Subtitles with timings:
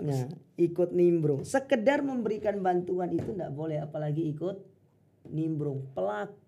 [0.00, 1.42] Nah, ikut nimbrung.
[1.42, 4.56] Sekedar memberikan bantuan itu tidak boleh, apalagi ikut
[5.26, 5.86] nimbrung.
[5.92, 6.42] Pelaku.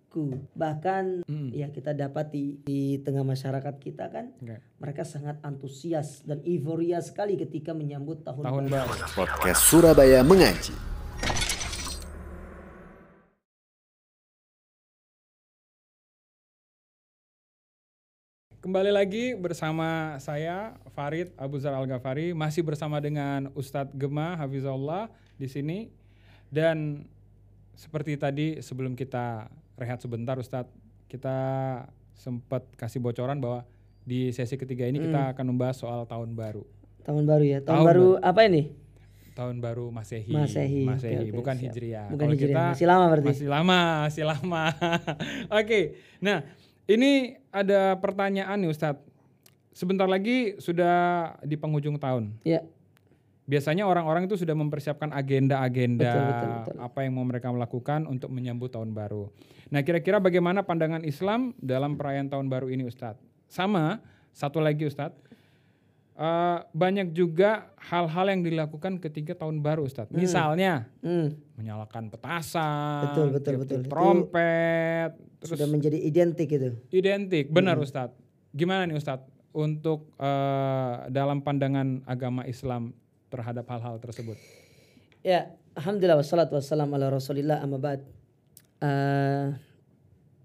[0.53, 1.53] Bahkan Hmm.
[1.53, 4.57] ya kita dapati di tengah masyarakat kita kan, Oke.
[4.79, 8.89] mereka sangat antusias dan euforia sekali ketika menyambut tahun, Tahun baru.
[8.89, 9.05] baru.
[9.13, 10.96] Podcast Surabaya Mengaji.
[18.59, 25.07] Kembali lagi bersama saya Farid Abu Zar Al Ghafari masih bersama dengan Ustadz Gema Hafizahullah
[25.39, 25.79] di sini
[26.51, 27.07] dan
[27.77, 30.73] seperti tadi sebelum kita rehat sebentar Ustadz
[31.07, 31.37] kita
[32.17, 33.63] sempat kasih bocoran bahwa
[34.03, 36.65] di sesi ketiga ini kita akan membahas soal tahun baru
[37.07, 37.59] Tahun baru ya.
[37.63, 38.63] Tahun, Tahun baru apa ini?
[39.37, 41.77] tahun baru Masehi Masehi, Masehi, oke, bukan siap.
[41.77, 43.29] Hijriah Bukan Kalau Hijriah, kita masih lama berarti.
[43.29, 43.79] masih lama
[44.09, 44.63] masih lama
[45.61, 45.81] oke
[46.25, 46.39] nah
[46.87, 49.03] ini ada pertanyaan nih Ustadz
[49.71, 50.95] sebentar lagi sudah
[51.43, 52.63] di penghujung tahun Ya.
[53.45, 56.77] biasanya orang-orang itu sudah mempersiapkan agenda-agenda Betul, betul, betul.
[56.83, 59.31] apa yang mau mereka lakukan untuk menyambut tahun baru.
[59.67, 63.19] Nah, kira-kira bagaimana pandangan Islam dalam perayaan tahun baru ini, Ustadz?
[63.47, 63.99] Sama,
[64.31, 65.26] satu lagi, Ustadz.
[66.17, 70.09] Eh, banyak juga hal-hal yang dilakukan ketika tahun baru, Ustadz.
[70.11, 73.85] Misalnya Hmm, menyalakan petasan, Betul, betul, betul.
[73.85, 76.73] Itu trompet, terus sudah menjadi identik itu.
[76.91, 77.53] identik.
[77.53, 78.17] Benar, Ustadz.
[78.51, 79.29] Gimana nih, Ustadz?
[79.53, 82.97] Untuk eh, dalam pandangan agama Islam
[83.29, 84.41] terhadap hal-hal tersebut.
[85.21, 88.01] Ya, alhamdulillah wassalatu wassalamu ala Rasulillah amma ba'd.
[88.81, 89.47] Eh,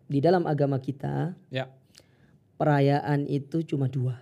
[0.05, 1.71] di dalam agama kita Ya.
[2.55, 4.19] perayaan itu cuma dua.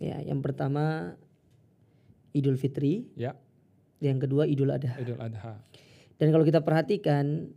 [0.00, 1.16] Ya, yang pertama
[2.32, 3.36] Idul Fitri, Ya,
[4.00, 4.96] yang kedua Idul Adha.
[4.96, 5.60] Idul Adha.
[6.16, 7.52] Dan kalau kita perhatikan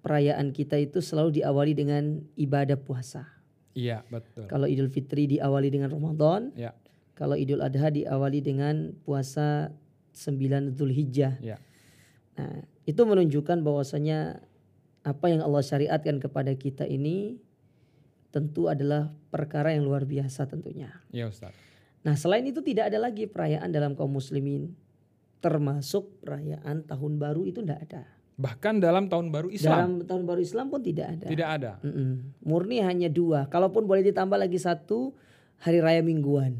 [0.00, 3.28] perayaan kita itu selalu diawali dengan ibadah puasa.
[3.76, 4.50] Iya, betul.
[4.50, 6.74] Kalau Idul Fitri diawali dengan Ramadan, Ya,
[7.14, 9.70] kalau Idul Adha diawali dengan puasa
[10.10, 11.38] 9 Zulhijjah.
[11.38, 11.60] ya.
[12.34, 14.42] Nah, itu menunjukkan bahwasanya
[15.06, 17.38] apa yang Allah syariatkan kepada kita ini
[18.30, 20.90] tentu adalah perkara yang luar biasa tentunya.
[21.10, 21.54] Ya, Ustaz.
[22.00, 24.72] Nah, selain itu tidak ada lagi perayaan dalam kaum muslimin
[25.40, 28.02] termasuk perayaan tahun baru itu tidak ada.
[28.36, 31.26] Bahkan dalam tahun baru Islam Dalam tahun baru Islam pun tidak ada.
[31.28, 31.72] tidak ada.
[31.84, 32.40] Mm-mm.
[32.40, 33.44] Murni hanya dua.
[33.48, 35.12] Kalaupun boleh ditambah lagi satu
[35.60, 36.56] hari raya mingguan.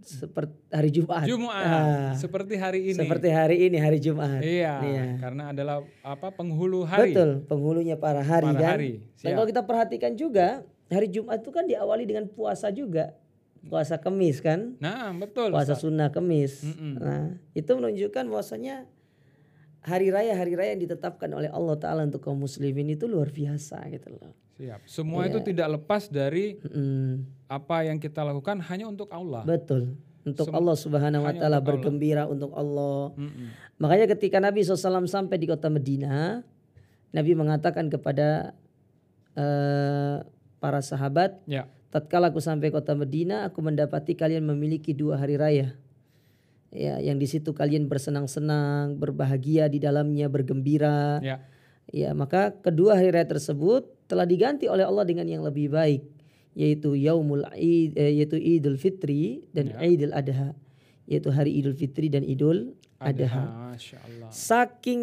[0.00, 1.28] Seperti hari Jumat.
[1.28, 2.96] Jumat Ah, seperti hari ini.
[2.96, 4.40] seperti hari ini hari Jumat.
[4.40, 5.04] Iya, Iya.
[5.20, 7.12] karena adalah apa penghulu hari.
[7.12, 8.70] Betul, penghulunya para hari Para kan.
[8.80, 13.14] hari, Dan kalau kita perhatikan juga hari Jumat itu kan diawali dengan puasa juga.
[13.60, 14.72] Puasa kemis kan?
[14.76, 15.52] Nah, betul.
[15.52, 15.84] Puasa Ustaz.
[15.84, 16.64] sunnah kemis.
[16.64, 16.96] Mm-mm.
[16.96, 18.88] Nah, itu menunjukkan bahwasanya
[19.80, 23.84] hari raya hari raya yang ditetapkan oleh Allah taala untuk kaum muslimin itu luar biasa
[23.88, 24.32] gitu loh.
[24.56, 24.80] Siap.
[24.84, 25.28] Semua Iya.
[25.30, 29.44] itu tidak lepas dari Mm, apa yang kita lakukan hanya untuk Allah.
[29.44, 29.96] betul.
[30.20, 31.60] Untuk Sem- Allah Subhanahu wa taala untuk Allah.
[31.64, 33.12] bergembira untuk Allah.
[33.14, 33.48] Mm-mm.
[33.76, 36.44] Makanya ketika Nabi SAW sampai di kota Medina,
[37.10, 38.52] Nabi mengatakan kepada
[39.32, 40.16] eh,
[40.60, 45.74] para sahabat, Ya, tatkala aku sampai kota Medina, aku mendapati kalian memiliki dua hari raya.
[46.70, 51.18] Ya, yang di situ kalian bersenang-senang, berbahagia di dalamnya, bergembira.
[51.18, 51.42] ya.
[51.90, 56.06] Ya, maka kedua hari raya tersebut telah diganti oleh Allah dengan yang lebih baik,
[56.54, 59.82] yaitu Yaumul Id, eh, yaitu Idul Fitri dan Ya.
[59.82, 60.54] Idul Adha,
[61.10, 63.74] yaitu hari Idul Fitri dan Idul Adha.
[63.74, 64.30] Allah.
[64.30, 65.02] Saking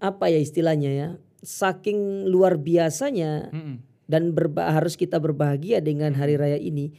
[0.00, 1.08] apa ya istilahnya ya,
[1.44, 3.76] saking luar biasanya Mm-mm.
[4.04, 6.92] Dan berba- harus kita berbahagia dengan hari raya ini,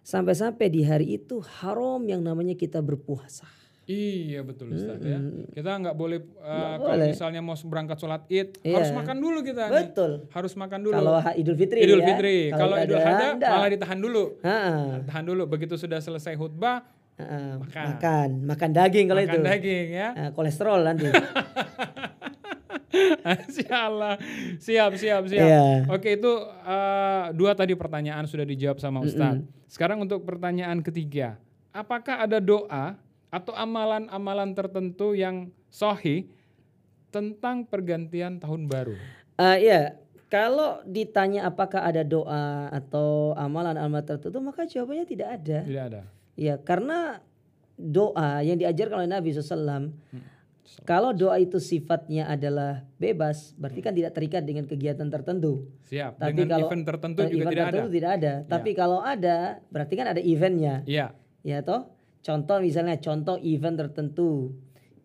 [0.00, 3.48] sampai-sampai di hari itu haram yang namanya kita berpuasa.
[3.82, 5.18] Iya betul Ustaz ya.
[5.50, 7.10] Kita nggak boleh uh, kalau boleh.
[7.10, 8.78] misalnya mau berangkat sholat id Iya.
[8.78, 9.74] harus makan dulu kita nih.
[9.90, 10.10] Betul.
[10.30, 10.94] Harus makan dulu.
[10.94, 12.06] Kalau ha- Idul Fitri Idul ya.
[12.06, 12.36] Fitri.
[12.48, 14.38] Kalau Idul Adha malah ditahan dulu.
[14.38, 15.02] Ha-ha.
[15.02, 15.42] Tahan dulu.
[15.50, 16.86] Begitu sudah selesai khutbah.
[17.22, 17.86] Makan.
[17.98, 19.38] makan, makan daging kalau makan itu.
[19.44, 20.08] daging ya.
[20.10, 21.06] Nah, kolesterol nanti.
[23.48, 24.14] Insya Allah.
[24.60, 25.46] Siap, siap, siap.
[25.48, 25.88] Iya.
[25.88, 26.32] Oke itu
[26.66, 29.44] uh, dua tadi pertanyaan sudah dijawab sama Ustadz.
[29.66, 31.40] Sekarang untuk pertanyaan ketiga.
[31.72, 33.00] Apakah ada doa
[33.32, 36.28] atau amalan-amalan tertentu yang sohi
[37.08, 38.92] tentang pergantian tahun baru?
[39.40, 39.96] Eh, ya,
[40.28, 45.58] kalau ditanya apakah ada doa atau amalan-amalan tertentu, maka jawabannya tidak ada.
[45.64, 46.02] Tidak ada.
[46.36, 47.24] Ya, karena
[47.76, 50.31] doa yang diajarkan oleh Nabi SAW, Hmm.
[50.82, 55.68] Kalau doa itu sifatnya adalah bebas, berarti kan tidak terikat dengan kegiatan tertentu.
[55.86, 56.16] Siap.
[56.16, 57.70] Tapi Dengan kalau event tertentu Eh, juga event tidak ada.
[57.70, 58.32] tertentu tidak ada.
[58.46, 59.36] Tapi kalau ada,
[59.68, 60.74] berarti kan ada eventnya.
[60.86, 61.06] Iya.
[61.42, 64.54] Ya toh, contoh misalnya contoh event tertentu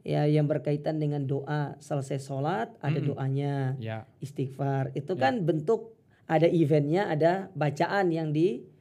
[0.02, 4.08] ya yang berkaitan dengan doa selesai sholat ada doanya Ya.
[4.18, 8.32] istighfar itu kan bentuk ada eventnya ada bacaan yang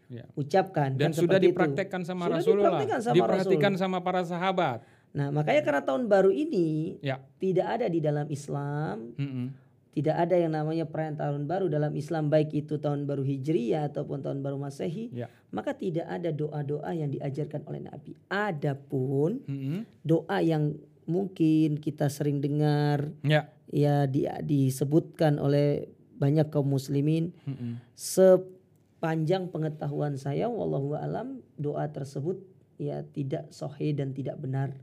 [0.07, 0.23] Ya.
[0.39, 3.83] ucapkan Dan kan sudah dipraktekkan sama Sudah Rasulullah, dipraktekkan sama diperhatikan Rasul.
[3.83, 4.79] sama para sahabat.
[5.17, 7.25] Nah, makanya karena tahun baru ini Ya.
[7.41, 9.47] tidak ada di dalam Islam, Mm-mm.
[9.91, 14.21] tidak ada yang namanya perayaan tahun baru dalam Islam baik itu tahun baru Hijriyah ataupun
[14.21, 15.33] tahun baru Masehi, Ya.
[15.49, 18.13] maka tidak ada doa-doa yang diajarkan oleh Nabi.
[18.29, 19.89] Adapun Mm-mm.
[20.05, 20.77] doa yang
[21.09, 23.49] mungkin kita sering dengar Ya.
[23.73, 27.81] ya di- disebutkan oleh banyak kaum muslimin Mm-mm.
[27.97, 32.41] sepanjang pengetahuan saya wallahu alam doa tersebut
[32.77, 34.77] ya tidak sahih dan tidak benar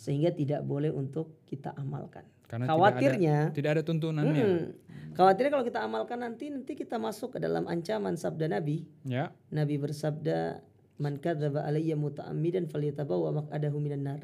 [0.00, 2.24] sehingga tidak boleh untuk kita amalkan.
[2.48, 4.42] Karena Khawatirnya tidak ada tuntunannya.
[4.42, 4.64] Hmm,
[5.12, 8.88] khawatirnya kalau kita amalkan nanti nanti kita masuk ke dalam ancaman sabda Nabi.
[9.04, 9.30] Ya.
[9.52, 10.64] Nabi bersabda,
[10.96, 14.22] "Man kadzdzaba alayya muta'ammidan falyatabawwa maq'adahu minan nar."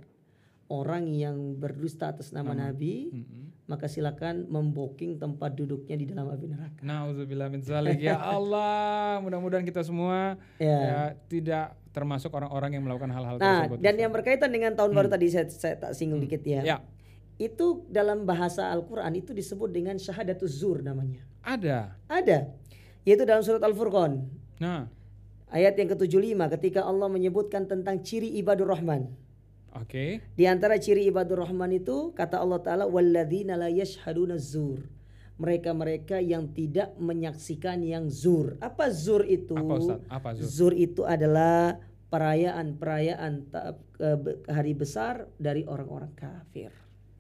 [0.67, 3.71] Orang yang berdusta atas nama Nabi, Mm-mm.
[3.71, 6.83] maka silakan memboking tempat duduknya di dalam api neraka.
[6.83, 8.03] Nauzubillah min dzalik.
[8.03, 10.75] Ya Allah, mudah-mudahan kita semua Ya.
[10.83, 11.01] ya
[11.31, 13.81] tidak termasuk orang-orang yang melakukan hal-hal Nah, tersebut.
[13.81, 16.61] dan yang berkaitan dengan tahun baru tadi saya, saya tak singgung dikit ya.
[16.61, 16.77] Ya,
[17.37, 21.25] Itu dalam bahasa Al-Qur'an itu disebut dengan syahadatuz zur namanya.
[21.41, 21.97] ada.
[22.07, 22.53] Ada.
[23.03, 24.29] Yaitu dalam surat Al-Furqan.
[24.61, 24.93] Nah,
[25.47, 29.07] Ayat yang ke-75 ketika Allah menyebutkan tentang ciri ibadur rahman.
[29.73, 30.19] oke.
[30.35, 34.83] Di antara ciri ibadur rahman itu kata Allah taala walladzina la yashhaduna zur.
[35.37, 38.57] Mereka-mereka yang tidak menyaksikan yang zur.
[38.65, 39.53] Apa zur itu?
[39.53, 40.01] Apa Ustaz?
[40.09, 40.49] Apa Zul?
[40.49, 41.77] Zur itu adalah
[42.09, 43.33] perayaan-perayaan
[44.49, 46.73] hari besar dari orang-orang kafir.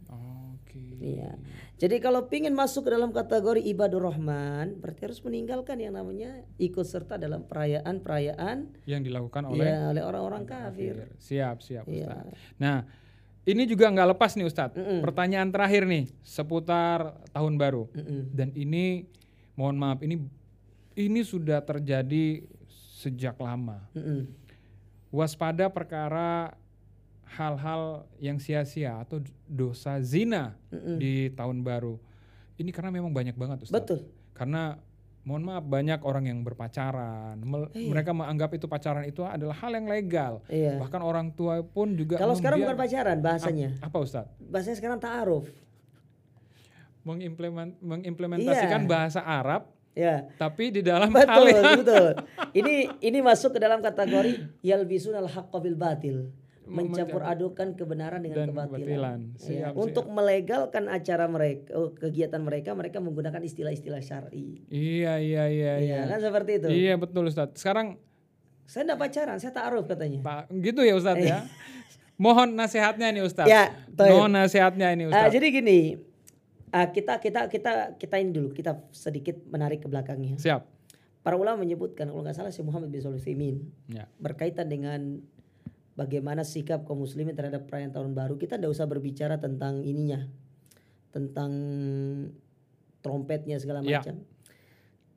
[0.09, 0.81] Oke.
[0.97, 1.37] Iya.
[1.77, 6.89] Jadi kalau ingin masuk ke dalam kategori ibadur rahman, berarti harus meninggalkan yang namanya ikut
[6.89, 11.13] serta dalam perayaan-perayaan Yang dilakukan oleh ya, oleh orang-orang kafir.
[11.21, 12.09] Siap, siap Iya.
[12.09, 12.33] Ustaz.
[12.57, 12.89] Nah,
[13.47, 14.75] ini juga nggak lepas nih Ustadz.
[14.75, 15.01] Mm-mm.
[15.07, 17.87] Pertanyaan terakhir nih seputar tahun baru.
[17.95, 18.35] Mm-mm.
[18.35, 19.07] Dan ini
[19.55, 20.19] mohon maaf ini
[20.99, 22.43] ini sudah terjadi
[22.99, 23.87] sejak lama.
[23.95, 24.27] Mm-mm.
[25.15, 26.59] Waspada perkara
[27.39, 30.99] hal-hal yang sia-sia atau dosa zina Mm-mm.
[30.99, 32.03] di tahun baru.
[32.59, 33.79] Ini karena memang banyak banget Ustaz.
[33.79, 34.11] Betul.
[34.35, 34.75] Karena
[35.27, 37.35] mohon maaf banyak orang yang berpacaran.
[37.39, 37.91] Mel- Iya.
[37.91, 40.39] Mereka menganggap itu pacaran itu adalah hal yang legal.
[40.47, 40.79] Iya.
[40.79, 43.75] Bahkan orang tua pun juga Kalau sekarang bukan pacaran bahasanya.
[43.83, 44.27] Ap- apa Ustaz?
[44.39, 45.51] Bahasanya sekarang ta'aruf.
[47.03, 48.89] Mengimplement- mengimplementasikan Iya.
[48.89, 50.27] bahasa Arab Ya.
[50.37, 52.07] tapi di dalam hal Betul, yang betul.
[52.53, 56.17] Ini ini masuk ke dalam kategori yalbisunal haqqa bil batil.
[56.67, 58.75] Mencampur adukan kebenaran dengan Dan kebatilan.
[58.75, 59.19] kebatilan.
[59.39, 64.67] Iya, Siap, Untuk melegalkan acara mereka, oh, kegiatan mereka, mereka menggunakan istilah-istilah syar'i.
[64.67, 65.99] Iya iya iya Iya, iya.
[66.07, 66.67] kan seperti itu.
[66.69, 67.55] Iya betul Ustaz.
[67.55, 68.03] Sekarang
[68.63, 70.19] Saya enggak pacaran, saya ta'aruf katanya.
[70.21, 71.47] Pak gitu ya Ustaz ya.
[72.19, 73.47] Mohon nasihatnya nih Ustaz.
[73.47, 73.71] Ya.
[73.95, 75.31] Mohon nasihatnya ini Ah, Ustaz.
[75.33, 75.79] jadi gini,
[76.69, 80.35] ah, kita kita kita kita ini dulu, kita sedikit menarik ke belakangnya.
[80.35, 80.67] Siap.
[81.21, 84.11] Para ulama menyebutkan kalau nggak salah Syekh Muhammad bin Utsaimin Ya.
[84.17, 85.23] berkaitan dengan
[85.97, 90.29] bagaimana sikap kaum muslimin terhadap perayaan tahun baru kita tidak usah berbicara tentang ininya
[91.11, 91.51] tentang
[93.01, 94.01] trompetnya segala Ya.
[94.01, 94.21] macam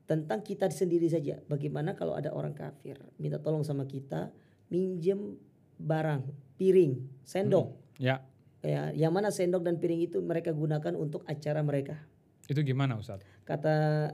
[0.08, 4.34] tentang kita sendiri saja bagaimana kalau ada orang kafir minta tolong sama kita
[4.66, 5.38] minjem
[5.78, 8.24] barang piring sendok Ya.
[8.64, 12.00] ya yang mana sendok dan piring itu mereka gunakan untuk acara mereka
[12.48, 13.22] Itu gimana Ustaz?
[13.44, 14.10] kata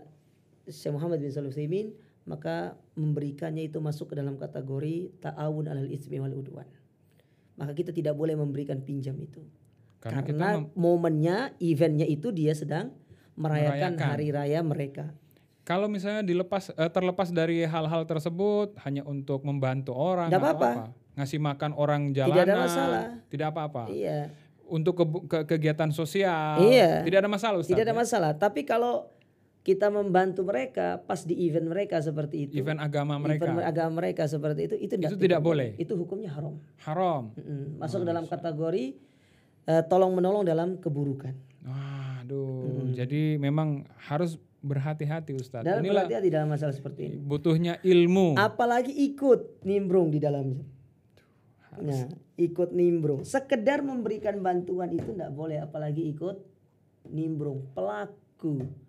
[0.66, 1.94] Syekh Muhammad bin Shalih Utsaimin
[2.26, 6.66] maka memberikannya itu masuk ke dalam kategori ta'awun alal ismi wal udwan.
[7.54, 9.40] Maka kita tidak boleh memberikan pinjam itu.
[9.96, 12.92] Karena, Karena momennya, eventnya itu dia sedang
[13.34, 14.10] merayakan, Merayakan.
[14.10, 15.06] hari raya mereka.
[15.62, 20.70] kalau misalnya dilepas eh, terlepas dari hal-hal tersebut hanya untuk membantu orang apa-apa.
[20.86, 23.02] apa, ngasih makan orang jalanan, ada masalah.
[23.26, 23.82] tidak apa-apa.
[23.90, 24.30] Iya,
[24.64, 27.02] Untuk ke- ke- kegiatan sosial, Iya.
[27.02, 27.70] tidak ada masalah Ustaz.
[27.70, 27.98] tidak ada ya?
[27.98, 28.30] masalah.
[28.32, 29.10] Tapi kalau
[29.66, 34.22] kita membantu mereka pas di event mereka seperti itu, Event agama mereka event agama mereka
[34.30, 35.74] seperti itu, itu, Itu tidak boleh.
[35.74, 36.62] Itu hukumnya haram.
[36.86, 37.34] haram.
[37.34, 37.82] Mm-mm.
[37.82, 38.94] Masuk ke dalam kategori
[39.66, 41.34] eh, tolong menolong dalam keburukan.
[42.22, 45.66] Aduh, jadi memang harus berhati-hati Ustaz.
[45.66, 47.16] Dalam Inilah berhati-hati dalam masalah seperti ini.
[47.18, 48.38] butuhnya ilmu.
[48.38, 50.62] Apalagi ikut nimbrung di dalamnya.
[51.82, 52.06] Nah,
[52.38, 53.26] ikut nimbrung.
[53.26, 56.38] Sekedar memberikan bantuan itu tidak boleh, apalagi ikut
[57.10, 57.66] nimbrung.
[57.74, 58.85] Pelaku.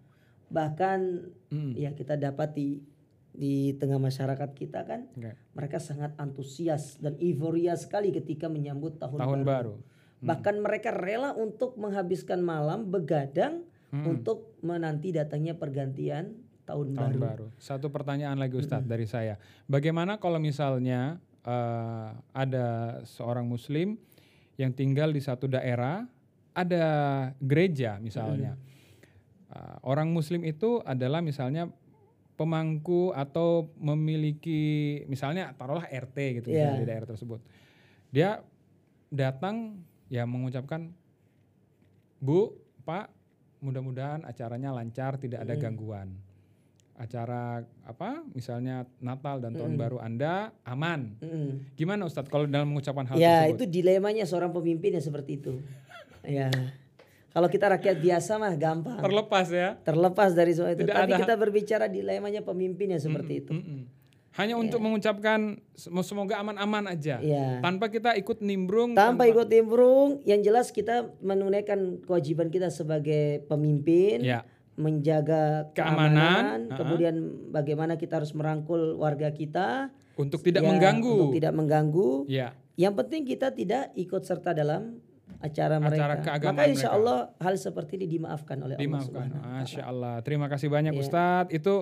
[0.48, 1.00] Bahkan
[1.48, 1.72] Mm.
[1.76, 2.84] ya kita dapati
[3.32, 5.32] di tengah masyarakat kita kan Oke.
[5.54, 9.46] mereka sangat antusias dan euforia sekali ketika menyambut tahun, Tahun baru.
[9.46, 9.76] baru.
[10.18, 14.04] Bahkan mereka rela untuk menghabiskan malam begadang Mm.
[14.04, 16.36] untuk menanti datangnya pergantian
[16.68, 17.20] tahun, Tahun baru.
[17.24, 17.48] baru.
[17.56, 19.40] Satu pertanyaan lagi Ustadz dari saya.
[19.66, 22.68] Bagaimana kalau misalnya eh, ada
[23.08, 23.96] seorang muslim
[24.60, 26.04] yang tinggal di satu daerah,
[26.52, 26.84] ada
[27.40, 28.60] gereja misalnya.
[29.48, 31.72] Eh, orang muslim itu adalah misalnya
[32.36, 34.62] pemangku atau memiliki
[35.08, 36.82] misalnya taruhlah RT gitu misalnya Iya.
[36.84, 37.40] di daerah tersebut.
[38.12, 38.44] Dia
[39.08, 40.92] datang ya mengucapkan
[42.18, 42.50] Bu,
[42.82, 43.14] Pak,
[43.62, 46.18] mudah-mudahan acaranya lancar, tidak ada gangguan.
[46.98, 48.26] Acara apa?
[48.34, 51.14] Misalnya Natal dan Tahun Baru Anda aman.
[51.22, 51.78] Mm.
[51.78, 53.54] Gimana Ustadz kalau dalam mengucapkan hal Ya tersebut?
[53.54, 55.62] itu dilemanya seorang pemimpin ya seperti itu.
[56.26, 56.50] ya.
[57.38, 58.98] Kalau kita rakyat biasa mah gampang.
[58.98, 59.78] Terlepas ya.
[59.80, 60.82] Terlepas dari semua itu.
[60.82, 63.54] Tidak Tapi ada- kita berbicara dilemanya pemimpin ya seperti itu.
[63.54, 63.86] Mm-mm.
[64.34, 67.22] Hanya untuk mengucapkan sem- semoga aman-aman aja.
[67.22, 67.58] Ya.
[67.58, 68.94] Tanpa kita ikut nimbrung.
[68.94, 74.42] Tanpa ikut nimbrung, yang jelas kita menunaikan kewajiban kita sebagai pemimpin, Ya.
[74.74, 76.78] menjaga Keamanan, keamanan, uh-uh.
[76.80, 77.16] kemudian
[77.50, 81.14] bagaimana kita harus merangkul warga kita, Untuk tidak ya, mengganggu.
[81.20, 82.10] untuk tidak mengganggu.
[82.26, 82.54] Ya.
[82.74, 85.02] Yang penting kita tidak ikut serta dalam
[85.40, 86.18] acara mereka.
[86.20, 86.98] keagamaan Maka insya mereka.
[87.00, 89.08] Allah hal seperti ini dimaafkan oleh Allah Dimaafkan.
[89.08, 89.62] Subhanahu wa Ta'ala.
[89.62, 90.14] Masya Allah.
[90.22, 91.02] Terima kasih banyak Iya.
[91.02, 91.52] Ustadz.
[91.52, 91.76] Itu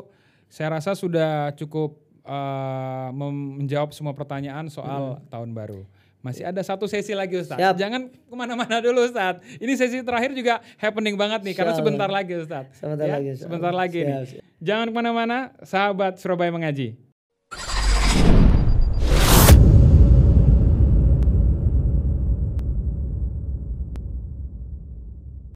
[0.48, 5.82] saya rasa sudah cukup uh, menjawab semua pertanyaan soal tahun baru.
[6.20, 7.62] Masih ada satu sesi lagi Ustadz.
[7.62, 7.78] Siap.
[7.78, 9.46] Jangan ke mana-mana dulu Ustadz.
[9.56, 11.54] Ini sesi terakhir juga happening banget nih.
[11.54, 12.74] Karena sebentar lagi Ustadz.
[12.76, 13.86] Sebentar Ya, lagi, Sebentar Allah.
[13.86, 14.26] lagi Siap, nih.
[14.26, 14.44] siap.
[14.58, 15.38] Jangan ke mana-mana.
[15.62, 16.98] Sahabat Surabaya Mengaji.